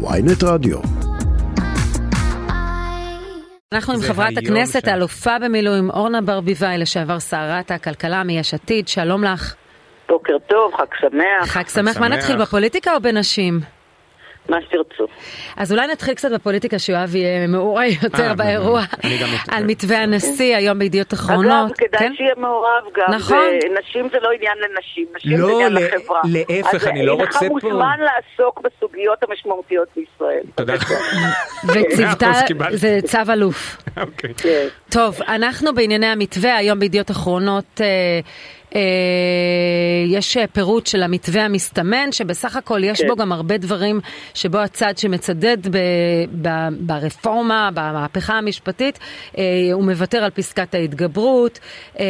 [0.00, 0.78] ויינט רדיו.
[3.72, 4.88] אנחנו עם חברת הכנסת.
[4.88, 9.54] האלופה במילואים, אורנה ברביבאי, לשעבר שרת הכלכלה מיש עתיד, שלום לך.
[10.08, 11.98] בוקר טוב, חג שמח, חג שמח.
[11.98, 12.08] מה.
[12.08, 13.60] נתחיל, בפוליטיקה או בנשים?
[14.48, 15.06] מה שתרצו.
[15.56, 18.82] אז אולי נתחיל קצת בפוליטיקה, שיואב יהיה מעורה יותר אה, באירוע.
[19.50, 21.72] על מתווה הנשיא, היום בידיעות אגב, אחרונות.
[21.76, 22.12] כדאי כן?
[22.16, 23.14] שיהיה מעורב גם.
[23.14, 23.38] נכון.
[23.80, 26.20] נשים זה לא עניין לנשים, נשים לא, זה עניין לחברה.
[26.24, 30.42] להפך, אז אני לא רוצה פה- אז אינך מוזמן לעסוק בסוגיות המשמעותיות בישראל.
[30.54, 30.74] תודה.
[31.74, 32.30] וצוותה.
[32.72, 33.76] זה צו אלוף.
[34.00, 34.34] אוקיי.
[34.34, 34.66] כן.
[34.90, 38.20] טוב, אנחנו בענייני המתווה, היום בידיעות אחרונות אה, אה,
[40.06, 43.08] יש אה, פירוט של המתווה המסתמן, שבסך הכל יש כן.
[43.08, 44.00] בו גם הרבה דברים
[44.34, 45.78] שבו הצד שמצדד ב,
[46.42, 46.48] ב,
[46.80, 48.98] ברפורמה, במהפכה המשפטית,
[49.38, 51.58] אה, הוא מוותר על פסקת ההתגברות,
[52.00, 52.04] אה,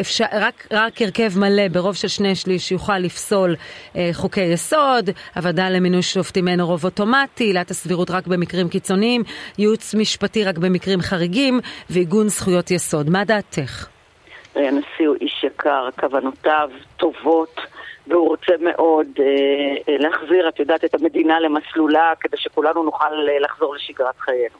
[0.00, 3.56] אפשר, רק, רק הרכב מלא ברוב של שני שליש יוכל לפסול
[3.96, 9.22] אה, חוקי יסוד, הוועדה למינוי שופטים אין רוב אוטומטי, עילת הסבירות רק במקרים קיצוניים,
[9.58, 11.60] ייעוץ משפטי רק במקרים חריגים
[11.90, 13.10] ועיגון זכויות יסוד.
[13.10, 13.99] מה דעתך?
[14.68, 17.60] הנשיא הוא איש יקר, כוונותיו טובות,
[18.06, 19.24] והוא רוצה מאוד אה,
[19.88, 24.56] אה, להחזיר, את יודעת, את המדינה למסלולה, כדי שכולנו נוכל אה, לחזור לשגרת חיינו.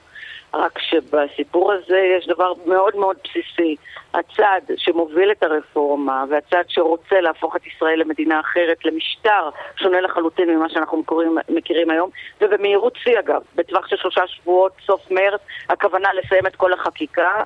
[0.55, 3.77] רק שבסיפור הזה יש דבר מאוד מאוד בסיסי.
[4.15, 10.69] הצד שמוביל את הרפורמה והצד שרוצה להפוך את ישראל למדינה אחרת, למשטר שונה לחלוטין ממה
[10.69, 16.47] שאנחנו מכירים, מכירים היום, ובמהירות שיא אגב, בטווח של שלושה שבועות, סוף מרץ, הכוונה לסיים
[16.47, 17.43] את כל החקיקה.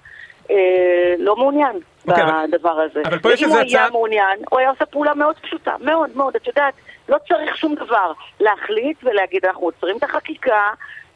[1.24, 1.76] לא מעוניין
[2.08, 3.02] אוקיי, אבל- בדבר הזה.
[3.04, 5.74] אבל פה יש ואם איזה הוא היה הצעה- מעוניין, הוא היה עושה פעולה מאוד פשוטה,
[5.80, 6.74] מאוד מאוד, את יודעת,
[7.08, 8.12] לא צריך שום דבר.
[8.40, 10.60] להחליט ולהגיד, אנחנו עוצרים את החקיקה,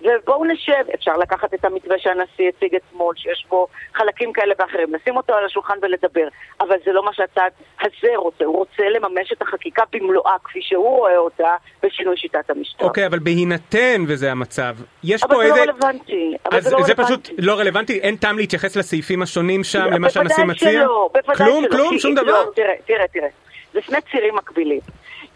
[0.01, 0.73] ובואו נשב.
[0.95, 5.45] אפשר לקחת את המתווה שהנשיא הציג אתמול, שיש בו חלקים כאלה ואחרים, לשים אותו על
[5.45, 6.29] השולחן ולדבר,
[6.61, 7.49] אבל זה לא מה שהצד
[7.81, 11.49] הזה רוצה, הוא רוצה לממש את החקיקה במלואה, כפי שהוא רואה אותה,
[11.83, 12.85] בשינוי שיטת המשטר.
[12.85, 15.63] אוקיי, אבל בהינתן וזה המצב, יש אבל פה זה לא איזה...
[15.63, 16.35] רלוונטי.
[16.47, 17.23] אבל אז זה לא זה רלוונטי.
[17.23, 20.71] פשוט לא רלוונטי, אין טעם להתייחס לסעיפים השונים שם, למה בוודאי שהנשיא מציע?
[20.83, 22.45] שלא, בוודאי כלום, שלא, כלום, כי- שום לא, דבר?
[22.55, 23.29] תראה, תראה, תראה.
[23.73, 24.81] זה שני צירים מקבילים.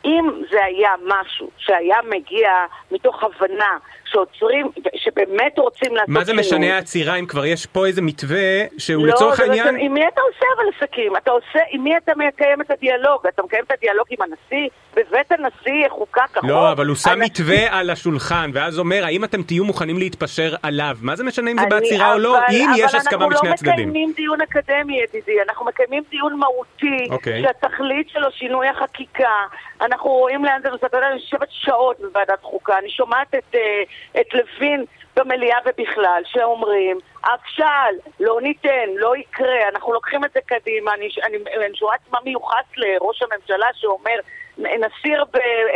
[0.04, 2.50] אם זה היה משהו שהיה מגיע
[2.90, 7.86] מתוך הבנה שעוצרים, שבאמת רוצים לעשות מה זה שינוי, משנה העצירה אם כבר יש פה
[7.86, 9.64] איזה מתווה שהוא לא, לצורך העניין...
[9.64, 11.16] בעצם, עם מי אתה עושה אבל עסקים?
[11.16, 13.26] אתה עושה, עם מי אתה מקיים את הדיאלוג?
[13.28, 14.68] אתה מקיים את הדיאלוג עם הנשיא?
[14.96, 16.44] בבית הנשיא יחוקק החוק?
[16.50, 20.96] לא, אבל הוא שם מתווה על השולחן, ואז אומר, האם אתם תהיו מוכנים להתפשר עליו?
[21.00, 23.48] מה זה משנה אם זה בעצירה או לא, אבל- אם יש הסכמה בשני אבל אנחנו
[23.48, 23.72] לא הצדדים?
[23.88, 27.42] מקיימים דיון אקדמי, ידידי, אנחנו מקיימים דיון מהותי, אוקיי.
[27.42, 29.34] שהתכלית שלו שינוי החקיקה.
[29.80, 33.54] אנחנו רואים לאן זה נוסע, אתה יודע, אני יושבת שעות בוועדת חוקה, אני שומעת את,
[33.54, 33.82] אה,
[34.20, 34.84] את לוין
[35.16, 41.36] במליאה ובכלל, שאומרים, הכשל, לא ניתן, לא יקרה, אנחנו לוקחים את זה קדימה, אני, אני,
[41.66, 44.16] אני שומעת מה מיוחס לראש הממשלה שאומר,
[44.58, 45.22] נסיר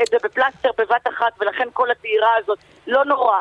[0.03, 3.39] את זה בפלסטר בבת אחת ולכן כל הדהירה הזאת לא נורא,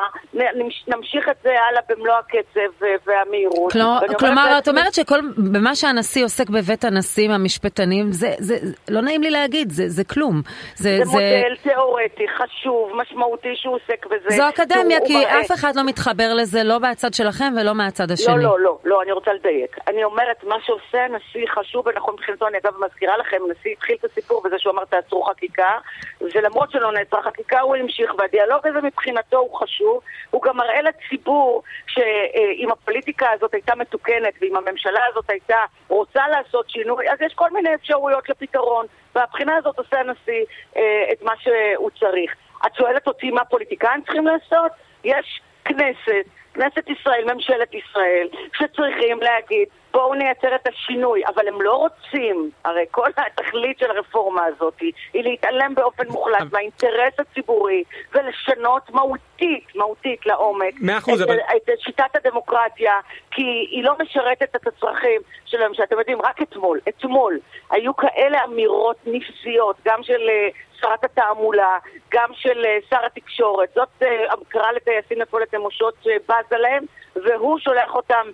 [0.88, 3.72] נמשיך את זה הלאה במלוא הקצב ו- והמהירות.
[3.76, 5.20] אומרת כלומר את אומרת שכל,
[5.52, 8.56] במה שהנשיא עוסק בבית הנשיא המשפטנים, זה, זה,
[8.88, 10.42] לא נעים לי להגיד, זה, זה כלום.
[10.74, 14.36] זה, זה מודל תיאורטי, חשוב, משמעותי שהוא עוסק בזה.
[14.36, 18.34] זו אקדמיה, כי מראה- אף אחד לא מתחבר לזה, לא מהצד שלכם ולא מהצד השני.
[18.36, 19.76] לא, לא, לא, לא, אני רוצה לדייק.
[19.88, 24.04] אני אומרת, מה שעושה הנשיא חשוב ונכון מבחינתו, אני אגב מזכירה לכם, הנשיא התחיל את
[24.04, 25.78] הסיפור בזה שהוא אמר תעצרו חקיקה,
[26.20, 30.00] ולמרות שלא נעצרה חקיקה הוא המשיך, והדיאלוג הזה מבחינתו הוא חשוב.
[30.30, 36.70] הוא גם מראה לציבור שאם הפוליטיקה הזאת הייתה מתוקנת, ואם הממשלה הזאת הייתה רוצה לעשות
[36.70, 38.86] שינוי, אז יש כל מיני אפשרויות לפתרון.
[39.14, 40.44] והבחינה הזאת עושה הנשיא
[40.76, 42.34] אה, את מה שהוא צריך.
[42.66, 44.72] את שואלת אותי מה פוליטיקאים צריכים לעשות?
[45.04, 51.74] יש כנסת, כנסת ישראל, ממשלת ישראל, שצריכים להגיד בואו נייצר את השינוי, אבל הם לא
[51.74, 54.92] רוצים, הרי כל התכלית של הרפורמה הזאת היא
[55.24, 57.84] להתעלם באופן מוחלט מהאינטרס הציבורי
[58.14, 60.74] ולשנות מהותית, מהותית לעומק
[61.14, 62.92] את, אבל- את שיטת הדמוקרטיה,
[63.30, 65.84] כי היא לא משרתת את הצרכים של הממשלה.
[65.84, 67.38] אתם יודעים, רק אתמול, אתמול,
[67.70, 70.48] היו כאלה אמירות נבזיות, גם של אה,
[70.80, 71.78] שרת התעמולה,
[72.10, 73.68] גם של אה, שר התקשורת.
[73.74, 74.08] זאת אה,
[74.48, 76.84] קרא לטייסים נפולת נמושות שבזה להם,
[77.16, 78.26] והוא שולח אותם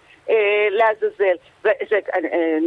[0.70, 1.36] לעזאזל.
[1.60, 2.18] וזה, אה,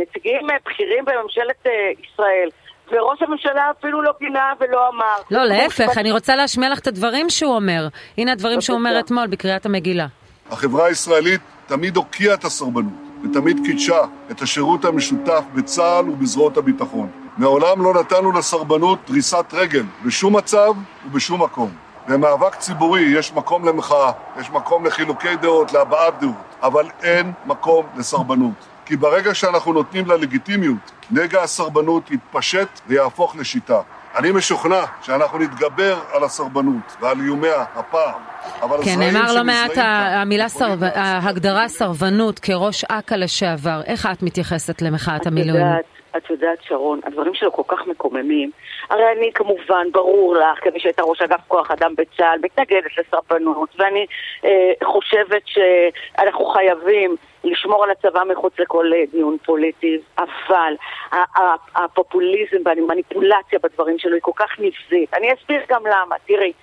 [0.02, 1.72] נציגים אה, בכירים בממשלת אה,
[2.04, 2.50] ישראל.
[2.92, 5.16] וראש הממשלה אפילו לא גינה ולא אמר.
[5.32, 7.88] לא, להפך, אני רוצה להשמיע לך את הדברים שהוא אומר.
[8.18, 9.00] הנה הדברים שהוא אומר.
[9.00, 10.08] אתמול בקריאת המגילה.
[10.52, 12.94] החברה הישראלית תמיד הוקיעה את הסרבנות,
[13.24, 14.02] ותמיד קידשה
[14.32, 17.10] את השירות המשותף בצה"ל ובזרועות הביטחון.
[17.38, 20.74] מעולם לא נתנו לסרבנות דריסת רגל, בשום מצב
[21.06, 21.70] ובשום מקום.
[22.08, 28.54] במאבק ציבורי יש מקום למחאה, יש מקום לחילוקי דעות, להבעת דעות, אבל אין מקום לסרבנות.
[28.86, 33.82] כי ברגע שאנחנו נותנים לה לגיטימיות, נגע הסרבנות יתפשט ויהפוך לשיטה.
[34.16, 38.22] אני משוכנע שאנחנו נתגבר על הסרבנות ועל איומיה הפעם.
[38.62, 40.84] אבל כן, נאמר לא מעט המילה סרב...
[40.84, 43.82] ההגדרה סרבנות כראש אכ"א לשעבר.
[43.86, 45.66] איך את מתייחסת למחאת את המילואים?
[45.66, 45.86] יודעת,
[46.18, 48.52] את יודעת, שרון, הדברים שלו כל כך מקוממים.
[48.90, 54.06] הרי אני כמובן, ברור לך, כמי שהייתה ראש אגף כוח אדם בצה"ל, מתנגדת לסרבנות, ואני
[54.46, 60.76] אה, חושבת שאנחנו חייבים לשמור על הצבא מחוץ לכל אה, דיון פוליטי, אבל
[61.76, 65.14] הפופוליזם והמניפולציה בדברים שלו היא כל כך נבזית.
[65.14, 66.54] אני אסביר גם למה, תראי.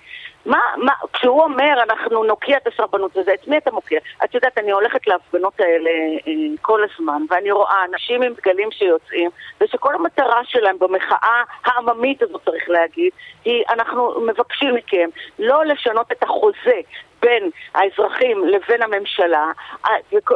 [0.45, 3.99] מה, מה, כשהוא אומר אנחנו נוקיע את הסרבנות וזה, את מי אתה מוקיע?
[4.23, 9.29] את יודעת, אני הולכת להפגנות האלה אה, כל הזמן, ואני רואה אנשים עם דגלים שיוצאים,
[9.61, 13.11] ושכל המטרה שלהם במחאה העממית הזאת, צריך להגיד,
[13.45, 15.09] היא אנחנו מבקשים מכם
[15.39, 16.79] לא לשנות את החוזה
[17.23, 19.45] בין האזרחים לבין הממשלה,
[19.85, 19.91] אה,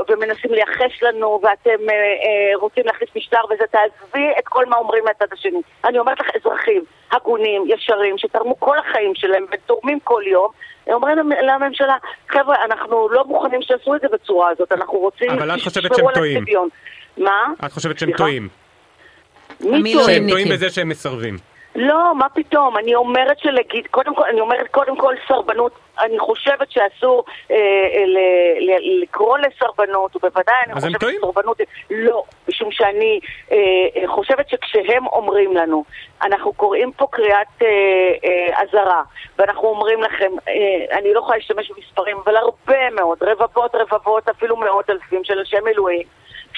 [0.10, 5.03] ומנסים לייחס לנו, ואתם אה, אה, רוצים להכניס משטר וזה, תעזבי את כל מה אומרים
[5.06, 5.62] מהצד השני.
[5.86, 10.48] אני אומרת לך, אזרחים הגונים, ישרים, שתרמו כל החיים שלהם ותורמים כל יום,
[10.88, 11.95] הם אומרים למ- לממשלה,
[12.30, 16.06] חבר'ה, אנחנו לא מוכנים שיעשו את זה בצורה הזאת, אנחנו רוצים אבל את חושבת שהם
[16.13, 16.38] טועים.
[16.42, 16.69] הצביון."
[17.18, 17.44] מה?
[17.65, 18.12] את חושבת שהם?
[18.12, 18.48] טועים.
[19.59, 19.94] מי.
[19.94, 20.06] טועה?
[20.06, 20.48] שהם טועים.
[20.51, 21.38] בזה שהם מסרבים.
[21.75, 26.72] לא, מה פתאום, אני אומרת שלגיד, קודם כל, אני אומרת קודם כל סרבנות, אני חושבת
[26.72, 31.02] שאסור אה, אה, ל- ל- לקרוא לסרבנות, ובוודאי אני חושבת.
[31.18, 31.58] שסרבנות,
[31.90, 33.20] לא, משום שאני
[33.52, 33.58] אה,
[33.96, 35.84] אה, חושבת שכשהם אומרים לנו,
[36.22, 37.68] אנחנו קוראים פה קריאת אה,
[38.26, 39.04] אה, אזהרה,
[39.40, 44.58] ואנחנו אומרים לכם, אה, אני לא יכולה להשתמש במספרים, אבל הרבה מאוד, רבבות רבבות, אפילו
[44.58, 46.08] מאות אלפים של אנשי מילואים,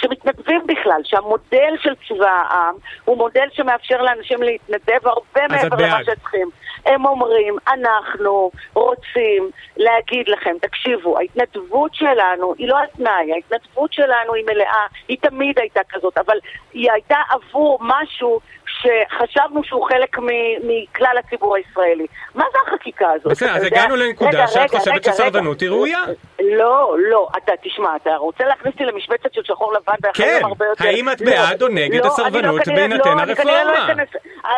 [0.02, 2.76] שמתנדבים בכלל, שהמודל של צבא העם
[3.06, 6.04] הוא מודל שמאפשר לאנשים להתנדב הרבה מעבר למה.
[6.04, 6.50] שצריכים.
[6.86, 14.34] הם אומרים, אנחנו רוצים להגיד לכם, תקשיבו, ההתנדבות שלנו היא לא על תנאי, ההתנדבות שלנו
[14.34, 16.38] היא מלאה, היא תמיד הייתה כזאת, אבל
[16.74, 18.40] היא הייתה עבור משהו
[18.78, 20.18] שחשבנו שהוא חלק
[20.64, 22.06] מכלל הציבור הישראלי.
[22.36, 23.28] מה זה החקיקה הזאת?
[23.32, 23.64] בסדר, אז?
[23.64, 25.62] הגענו לנקודה שאת חושבת שסרבנות.
[25.62, 26.00] היא ראויה.
[26.40, 30.86] לא, לא, אתה תשמע, אתה רוצה להכניס אותי למשבצת של שחור לבן כן, הרבה יותר...
[30.86, 33.88] האם את לא, בעד או נגד לא, הסרבנות לא, כנראה- בהינתן הרפורמה?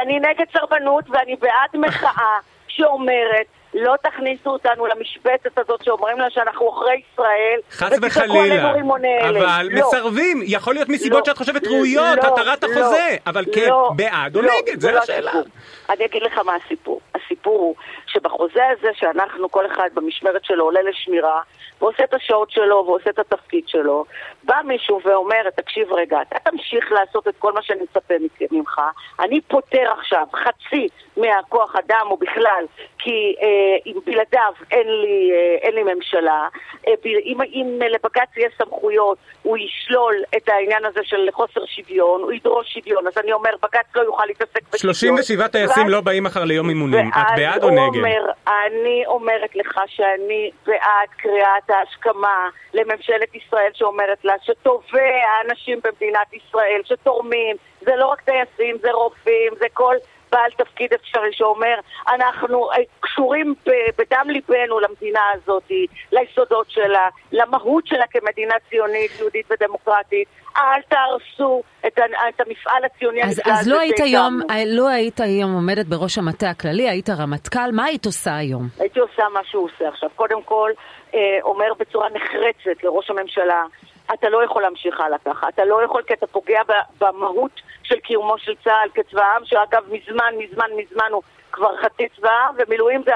[0.02, 2.38] אני נגד סרבנות ואני בעד מחאה
[2.68, 8.72] שאומרת לא תכניסו אותנו למשבצת הזאת שאומרים לה שאנחנו עוכרי ישראל חס וחלילה.
[8.72, 9.80] אבל לא.
[9.80, 13.92] מסרבים, יכול להיות מסיבות לא, שאת חושבת ראויות, לא, התרת לא, החוזה, אבל כן, לא,
[13.96, 15.32] בעד או לא, נגד, זה לא השאלה.
[15.90, 17.02] אני אגיד לך מה הסיפור.
[17.16, 17.76] הסיפור הוא
[18.14, 21.42] שבחוזה הזה שאנחנו, כל אחד במשמרת שלו עולה לשמירה,
[21.82, 24.06] ועושה את השעות שלו ועושה את התפקיד שלו,
[24.44, 28.14] בא מישהו ואומר, תקשיב רגע, אתה תמשיך לעשות את כל מה שאני מצפה
[28.52, 28.82] ממך,
[29.20, 30.88] אני פוטר עכשיו חצי
[31.18, 32.66] מהכוח אדם או בכלל,
[33.00, 36.48] כי אה, בלעדיו אין לי, אה, אין לי ממשלה,
[36.88, 42.22] אה, ב- אם, אם לבג"ץ יהיה סמכויות, הוא ישלול את העניין הזה של חוסר שוויון,
[42.22, 44.94] הוא ידרוש שוויון, אז אני אומר, בג"ץ לא יוכל להתעסק בשוויון.
[44.96, 48.01] 37 טייסים לא באים מחר ליום אימונים, את בעד או נגד?
[48.02, 56.34] אומר, אני אומרת לך שאני בעד קריאת ההשכמה לממשלת ישראל שאומרת לה שטובי האנשים במדינת
[56.34, 59.96] ישראל שתורמים, זה לא רק טייסים, זה רופאים, זה כל
[60.32, 61.76] בעל תפקיד אפשרי שאומר,
[62.08, 63.56] אנחנו אה, קשורים
[63.98, 65.72] בדם ליבנו למדינה הזאת,
[66.12, 70.28] ליסודות שלה, למהות שלה כמדינה ציונית, יהודית ודמוקרטית.
[70.58, 72.00] אל תהרסו את,
[72.30, 74.66] את המפעל הציוני אז, אז לא היית היום, שהקמנו.
[74.66, 78.68] לא היית היום עומדת בראש המטה הכללי, היית רמטכ"ל, מה היית עושה היום?
[78.80, 80.10] הייתי עושה מה שהוא עושה עכשיו.
[80.16, 80.72] קודם כל,
[81.14, 83.64] אה, אומר בצורה נחרצת לראש הממשלה,
[84.14, 85.50] אתה לא יכול להמשיך הלאה ככה.
[85.50, 86.62] אתה לא יכול כי אתה פוגע
[87.00, 92.30] במהות של קיומו של צה"ל כצבא העם, שאגב מזמן, מזמן, מזמן הוא כבר חצי צבא
[92.30, 93.12] העם, ומילואים זה,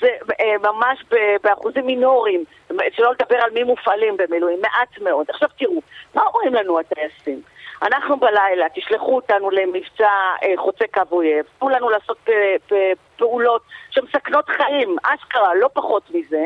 [0.00, 0.08] זה
[0.40, 1.04] אה, ממש
[1.42, 2.44] באחוזים מינוריים,
[2.92, 5.26] שלא לדבר על מי מופעלים במילואים, מעט מאוד.
[5.28, 5.80] עכשיו תראו,
[6.14, 7.42] מה אומרים לנו הטייסים?
[7.82, 10.10] אנחנו בלילה, תשלחו אותנו למבצע
[10.42, 16.44] אה, חוצה קו אויב, תנו לנו לעשות אה, פעולות שמסכנות חיים, אשכרה, לא פחות מזה.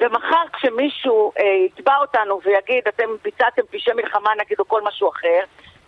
[0.00, 5.40] ומחר כשמישהו אה, יתבע אותנו ויגיד, אתם ביצעתם פשעי מלחמה נגיד או כל משהו אחר,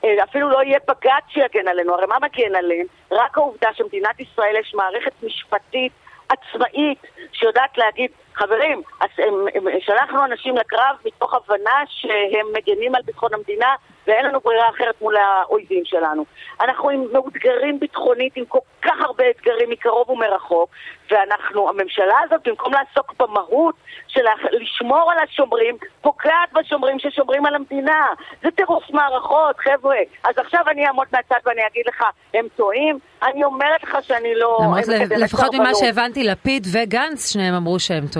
[0.04, 2.86] אה, אפילו לא יהיה בג"ץ שיגן עלינו, הרי מה מגן עליהם?
[3.10, 5.92] רק העובדה שמדינת ישראל יש מערכת משפטית
[6.28, 6.98] עצמאית
[7.32, 13.34] שיודעת להגיד, חברים, אז הם, הם, שלחנו אנשים לקרב מתוך הבנה שהם מגנים על ביטחון
[13.34, 13.74] המדינה
[14.06, 16.24] ואין לנו ברירה אחרת מול האויבים שלנו.
[16.60, 20.70] אנחנו עם מאותגרים ביטחונית, עם כל כך הרבה אתגרים מקרוב ומרחוק,
[21.10, 23.74] ואנחנו, הממשלה הזאת, במקום לעסוק במהות
[24.08, 24.20] של
[24.52, 28.06] לשמור על השומרים, פוגעת בשומרים ששומרים על המדינה.
[28.42, 29.96] זה טירוף מערכות, חבר'ה.
[30.24, 32.98] אז עכשיו אני אעמוד מהצד ואני אגיד לך, הם טועים?
[33.22, 34.58] אני אומרת לך שאני לא...
[34.62, 34.84] למרות
[35.18, 35.74] לפחות ממה.
[35.74, 38.19] שהבנתי, לפיד וגנץ, שניהם אמרו שהם טועים.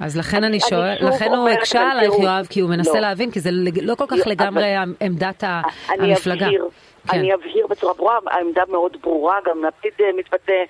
[0.00, 3.00] אז לכן אני אני שואל, לכן הוא הקשה עלייך, יואב, כי הוא מנסה לא.
[3.00, 3.50] להבין, כי זה
[3.82, 6.46] לא כל כך אבל- לגמרי עמדת ה- אני המפלגה.
[6.46, 6.68] אבהיר,
[7.10, 7.18] כן.
[7.18, 10.62] אני אבהיר בצורה ברורה, העמדה מאוד ברורה, גם לפיד אה, מתבטא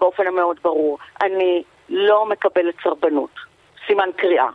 [0.00, 0.98] באופן המאוד ברור.
[1.22, 3.30] אני לא מקבלת סרבנות.
[3.86, 4.46] סימן קריאה.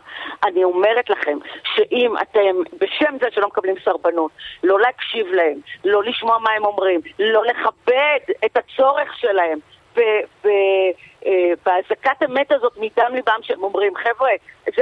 [0.44, 1.38] אני אומרת לכם
[1.74, 2.40] שאם אתם,
[2.80, 4.30] בשם זה שלא מקבלים סרבנות,
[4.64, 9.58] לא להקשיב להם, לא לשמוע מה הם אומרים, לא לכבד את הצורך שלהם,
[9.98, 14.30] אה, באזעקת אמת הזאת מדם ליבם שהם אומרים, חבר'ה,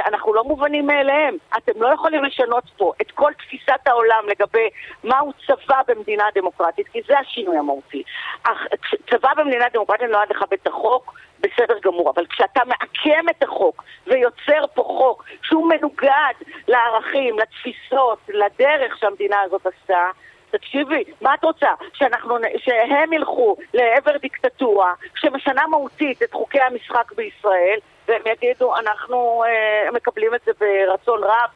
[0.06, 1.36] אנחנו לא מובנים מאליהם.
[1.56, 4.68] אתם לא יכולים לשנות פה את כל תפיסת העולם לגבי
[5.04, 8.02] מהו צבא במדינה דמוקרטית, כי זה השינוי המהותי.
[9.10, 14.64] צבא במדינה דמוקרטית נועד לכבד את החוק, בסדר גמור, אבל כשאתה מעקם את החוק ויוצר
[14.74, 16.34] פה חוק שהוא מנוגד
[16.68, 20.10] לערכים, לתפיסות, לדרך שהמדינה הזאת עשתה,
[20.52, 21.68] תקשיבי, מה את רוצה?
[21.92, 27.78] שאנחנו, שהם ילכו לעבר דיקטטורה שמשנה מהותית את חוקי המשחק בישראל
[28.08, 31.50] והם יגידו, אנחנו אה, מקבלים את זה ברצון רב,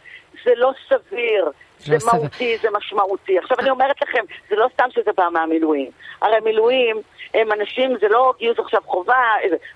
[0.45, 1.51] זה לא סביר.
[1.79, 3.39] זה לא מהותי, זה משמעותי.
[3.39, 5.91] עכשיו אני אומרת לכם, זה לא סתם שזה בא מהמילואים.
[6.23, 6.97] הרי מילואים
[7.35, 9.25] הם אנשים, זה לא גיוס עכשיו חובה,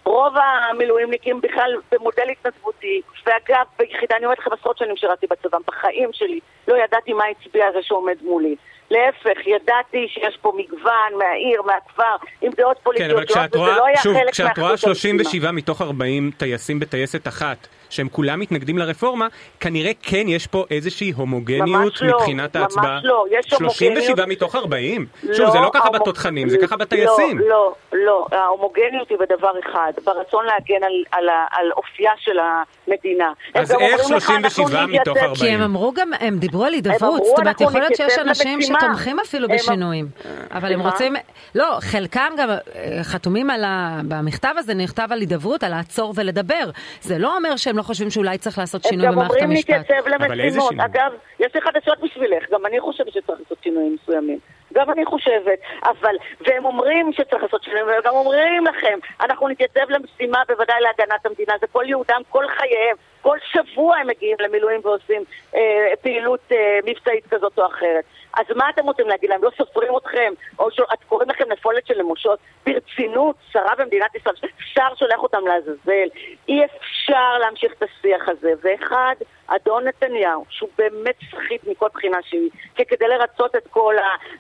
[0.05, 3.03] רוב המילואימניקים בכלל במודל התנדבותי.
[3.27, 7.73] ואגב, ביחידה, אני אומרת לכם עשרות שנים שירתי בצבא, בחיים שלי לא ידעתי מה הצביע
[7.73, 8.57] זה שעומד מולי.
[8.91, 13.85] להפך, ידעתי שיש פה מגוון מהעיר, מהכפר, עם דעות פוליטיות, כן, אבל כשאת רואה, לא
[14.03, 19.27] שוב, כשאת רואה 37 מתוך 40 טייסים בטייסת אחת, שהם כולם מתנגדים לרפורמה,
[19.61, 22.95] כנראה כן יש פה איזושהי הומוגניות לא, מבחינת ההצבעה.
[22.95, 25.07] ממש לא, יש 37 מתוך 40?
[25.23, 26.03] לא, שוב, זה לא ככה ההומוג...
[26.03, 27.39] בתותחנים, זה ככה בטייסים.
[27.39, 32.39] לא, לא, לא, ההומוגניות היא בדבר אחד, ברצון להגן על, על, על, על אופייה של
[32.39, 33.33] המדינה.
[33.55, 35.35] אז איך 37 מתוך 40?
[35.35, 39.21] כי הם אמרו גם, הם דיברו על הידברות, זאת אומרת, יכול להיות שיש אנשים שתומכים
[39.21, 40.09] אפילו בשינויים,
[40.51, 41.17] אבל הם רוצים,
[41.55, 44.01] לא, חלקם גם אה, חתומים על ה...
[44.09, 46.71] במכתב הזה נכתב על הידברות, על לעצור ולדבר.
[47.01, 49.71] זה לא אומר שהם לא חושבים שאולי צריך לעשות שינוי במערכת המשפט.
[49.71, 50.73] הם גם אומרים להתייצב למשימות.
[50.79, 54.39] אגב, יש לי חדשות בשבילך, גם אני חושבת שצריך לעשות שינויים מסוימים.
[54.73, 59.87] גם אני חושבת, אבל, והם אומרים שצריך לעשות שינויים, והם גם אומרים לכם, אנחנו נתייצב
[59.89, 65.25] למשימה בוודאי להגנת המדינה, זה כל ייעודם, כל חייהם, כל שבוע הם מגיעים למילואים ועושים
[65.55, 68.05] אה, פעילות אה, מבצעית כזאת או אחרת.
[68.35, 69.45] אז מה אתם רוצים להגיד להם?
[69.45, 70.33] לא סופרים אתכם?
[70.59, 72.39] או שאת קוראים לכם נפולת של נמושות?
[72.67, 74.35] ברצינות, שרה במדינת ישראל,
[74.75, 76.09] שר שולח אותם לעזאזל.
[76.49, 78.53] אי אפשר להמשיך את השיח הזה.
[78.63, 79.15] ואחד,
[79.47, 83.95] אדון נתניהו, שהוא באמת סחיט מכל בחינה שהיא, כדי לרצות את כל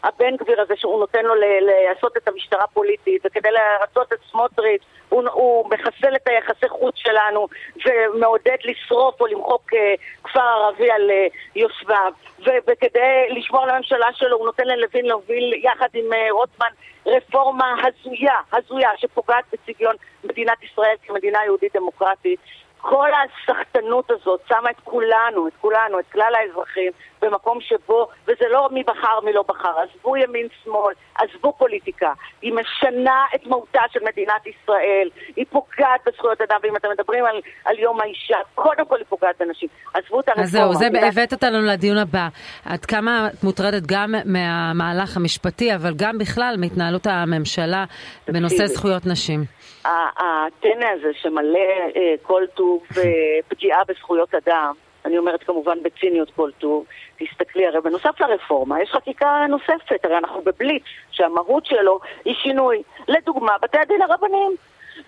[0.05, 5.23] הבן גביר הזה שהוא נותן לו לעשות את המשטרה פוליטית, וכדי לרצות את סמוטריץ', הוא,
[5.33, 7.49] הוא מחסל את היחסי חוץ שלנו
[7.87, 11.27] ומעודד לשרוף או למחוק אה, כפר ערבי על אה,
[11.57, 12.13] יושביו.
[12.41, 16.71] וכדי לשמור על הממשלה שלו הוא נותן ללוין להוביל יחד עם אה, רוטמן
[17.07, 22.41] רפורמה הזויה, הזויה, שפוגעת בצביון מדינת ישראל כמדינה יהודית דמוקרטית.
[22.81, 28.69] כל הסחטנות הזאת שמה את כולנו, את כולנו, את כלל האזרחים, במקום שבו, וזה לא
[28.73, 34.01] מי בחר מי לא בחר, עזבו ימין שמאל, עזבו פוליטיקה, היא משנה את מהותה של
[34.05, 38.97] מדינת ישראל, היא פוגעת בזכויות אדם, ואם אתם מדברים על, על יום האישה, קודם כל
[38.97, 40.45] היא פוגעת בנשים, עזבו את הרפורמה.
[40.45, 42.29] אז זהו, זה הבאת אותנו לדיון הבא.
[42.65, 47.85] עד כמה את מוטרדת גם מהמהלך המשפטי, אבל גם בכלל מהתנהלות הממשלה
[48.29, 49.60] בנושא זכויות נשים?
[49.85, 51.59] הטנא הזה שמלא
[51.97, 53.03] אה, כל טוב אה,
[53.49, 56.85] פגיעה בזכויות אדם, אני אומרת כמובן בציניות כל טוב,
[57.19, 62.83] תסתכלי, הרי בנוסף לרפורמה יש חקיקה נוספת, הרי אנחנו בבליץ, שהמהות שלו היא שינוי.
[63.09, 64.53] לדוגמה, בתי הדין הרבניים.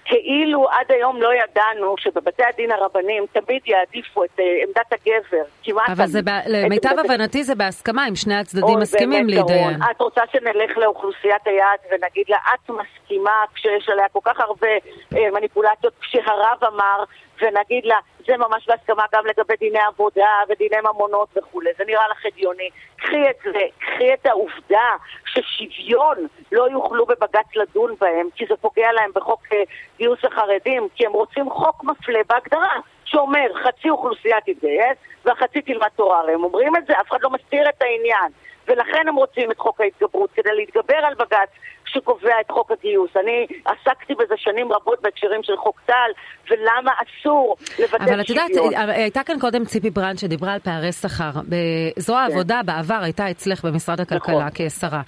[0.04, 5.90] כאילו עד היום לא ידענו שבבתי הדין הרבניים תמיד יעדיפו את uh, עמדת הגבר, כמעט...
[5.90, 6.20] אבל זה.
[6.46, 9.82] למיטב הבנתי זה בהסכמה, אם שני הצדדים מסכימים להתדיין.
[9.90, 14.68] את רוצה שנלך לאוכלוסיית היעד ונגיד לה, את מסכימה כשיש עליה כל כך הרבה
[15.14, 17.04] uh, מניפולציות, כשהרב אמר,
[17.40, 22.26] ונגיד לה, זה ממש בהסכמה גם לגבי דיני עבודה ודיני ממונות וכולי, זה נראה לך
[22.26, 22.70] הגיוני.
[22.96, 24.96] קחי את זה, קחי את העובדה
[25.26, 26.16] ששוויון
[26.52, 29.62] לא יוכלו בבג"ץ לדון בהם, כי זה פוגע להם בחוק אה,
[29.98, 32.80] גיוס החרדים, כי הם רוצים חוק מפלה בהגדרה.
[33.04, 37.30] שאומר חצי אוכלוסייה תתגייס והחצי תלמד תורה, הרי הם אומרים את זה, אף אחד לא
[37.30, 38.32] מסתיר את העניין.
[38.68, 41.48] ולכן הם רוצים את חוק ההתגברות, כדי להתגבר על בג"ץ
[41.92, 43.10] שקובע את חוק הגיוס.
[43.16, 46.10] אני עסקתי בזה שנים רבות בהקשרים של חוק טל,
[46.50, 48.12] ולמה אסור לבטל שוויון.
[48.12, 48.50] אבל את יודעת,
[48.88, 51.30] הייתה כאן קודם ציפי ברנד שדיברה על פערי שכר.
[51.48, 52.32] בזרוע כן.
[52.32, 54.50] העבודה בעבר הייתה אצלך במשרד הכלכלה נכון.
[54.54, 55.02] כשרה.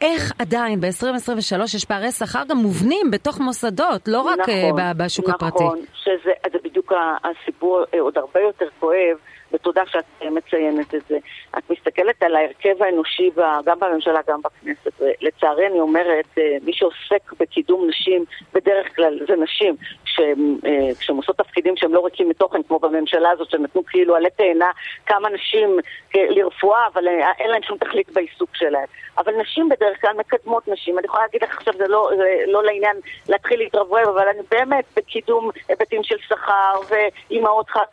[0.00, 5.28] איך עדיין ב-2023 יש פערי שכר גם מובנים בתוך מוסדות, לא רק אה, נכון, בשוק
[5.28, 5.64] נכון, הפרטי?
[5.64, 6.92] נכון, שזה בדיוק
[7.24, 9.16] הסיפור אה, עוד הרבה יותר כואב.
[9.54, 11.18] ותודה שאת מציינת את זה.
[11.58, 13.30] את מסתכלת על ההרכב האנושי
[13.64, 19.76] גם בממשלה, גם בכנסת, ולצערי אני אומרת, מי שעוסק בקידום נשים, בדרך כלל זה נשים,
[20.04, 24.70] כשהן עושות תפקידים שהם לא ריקים מתוכן, כמו בממשלה הזאת, שנתנו כאילו עלי תאנה
[25.06, 25.78] כמה נשים
[26.14, 27.08] לרפואה, אבל
[27.38, 28.86] אין להן שום תכלית בעיסוק שלהן.
[29.18, 30.98] אבל נשים בדרך כלל מקדמות נשים.
[30.98, 32.96] אני יכולה להגיד לך עכשיו, זה לא, זה לא לעניין
[33.28, 37.84] להתחיל להתרברב, אבל אני באמת בקידום היבטים של שכר, ואימהות חד,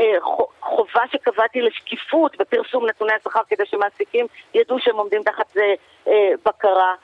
[0.00, 5.74] חד-הוריות, וחובה שקבעתי לשקיפות בפרסום נתוני השכר כדי שמעסיקים ידעו שהם עומדים תחת זה
[6.08, 6.94] אה, בקרה.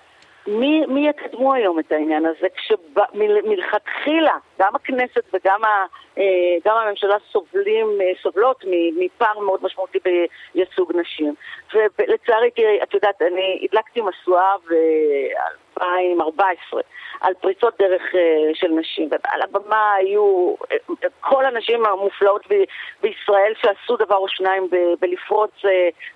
[0.47, 5.87] מי, מי יקדמו היום את העניין הזה כשמלכתחילה גם הכנסת וגם ה,
[6.19, 6.25] אה,
[6.65, 8.65] גם הממשלה סובלים, אה, סובלות
[8.97, 9.99] מפער מאוד משמעותי
[10.55, 11.35] בייצוג נשים.
[11.75, 12.51] ולצערי,
[12.83, 14.55] את יודעת, אני הדלקתי משואה
[15.79, 16.77] ב-2014
[17.21, 20.55] על פריצות דרך אה, של נשים, ועל הבמה היו
[21.21, 22.47] כל הנשים המופלאות
[23.03, 24.69] בישראל שעשו דבר או שניים
[25.01, 25.53] בלפרוץ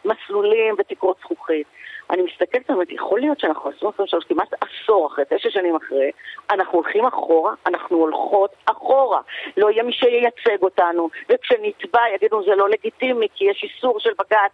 [0.05, 1.67] מסלולים ותקרות זכוכית.
[2.11, 6.11] אני מסתכלת, אומרת, יכול להיות שאנחנו 2023, כמעט עשור אחרי, תשע שנים אחרי,
[6.51, 9.21] אנחנו הולכים אחורה, אנחנו הולכות אחורה.
[9.57, 14.53] לא יהיה מי שייצג אותנו, וכשנתבע יגידו זה לא לגיטימי, כי יש איסור של בג"ץ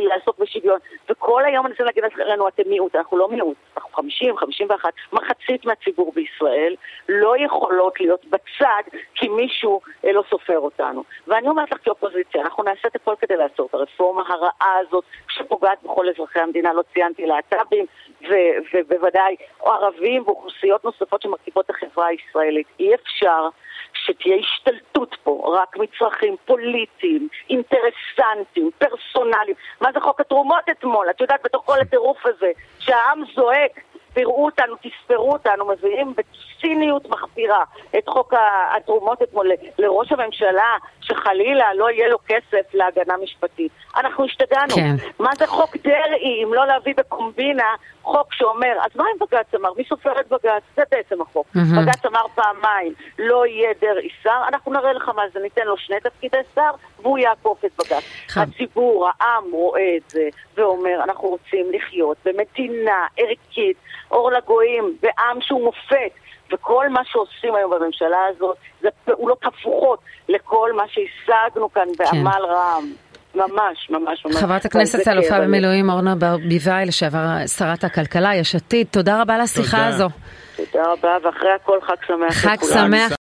[0.00, 0.78] לעסוק בשוויון.
[1.10, 3.56] וכל היום מנסים להגיד לנו, אתם מיעוט, אנחנו לא מיעוט,
[3.98, 6.74] 50, 51, מחצית מהציבור בישראל
[7.08, 8.82] לא יכולות להיות בצד
[9.14, 11.04] כי מישהו אה, לא סופר אותנו.
[11.26, 15.82] ואני אומרת לך כאופוזיציה, אנחנו נעשה את הכל כדי לעצור את הרפורמה הרעה הזאת שפוגעת
[15.82, 16.72] בכל אזרחי המדינה.
[16.72, 17.86] לא ציינתי להט"בים,
[18.74, 22.66] ובוודאי ערבים ואוכלוסיות נוספות שמרכיבות את החברה הישראלית.
[22.80, 23.48] אי אפשר
[23.92, 29.56] שתהיה השתלטות פה רק מצרכים פוליטיים, אינטרסנטיים, פרסונליים.
[29.80, 31.10] מה זה חוק התרומות אתמול?
[31.10, 33.80] את יודעת, בתוך כל הטירוף הזה, שהעם זועק
[34.18, 37.64] תראו אותנו, תספרו אותנו, מביאים בציניות מחפירה
[37.98, 38.34] את חוק
[38.76, 40.76] התרומות אתמול לראש הממשלה,
[41.08, 43.72] שחלילה לא יהיה לו כסף להגנה משפטית.
[43.96, 44.74] אנחנו השתגענו.
[44.74, 44.94] כן.
[45.18, 49.68] מה זה חוק דרעי אם לא להביא בקומבינה חוק שאומר, אז מה אם בג"ץ אמר?
[49.76, 50.62] מי סופר את בג"ץ?
[50.76, 51.46] זה בעצם החוק.
[51.46, 51.80] Mm-hmm.
[51.80, 55.96] בג"ץ אמר פעמיים, לא יהיה דרעי שר, אנחנו נראה לך מה זה, ניתן לו שני
[56.00, 56.70] תפקידי שר,
[57.02, 58.04] והוא יעקוף את בג"ץ.
[58.36, 63.76] הציבור, העם רואה את זה, ואומר, אנחנו רוצים לחיות במדינה ערכית,
[64.10, 66.12] אור לגויים, בעם שהוא מופת.
[66.52, 72.52] וכל מה שעושים היום בממשלה הזאת זה פעולות הפוכות לכל מה שהשגנו כאן בעמל כן.
[72.52, 72.92] רם.
[73.34, 74.36] ממש, ממש, ממש.
[74.36, 79.86] חברת הכנסת האלופה במילואים אורנה ברביבאי, לשעבר שרת הכלכלה, יש עתיד, תודה רבה על השיחה
[79.86, 80.08] הזו.
[80.56, 82.56] תודה רבה, ואחרי הכל חג שמח לכולם.
[82.56, 83.12] חג שמח.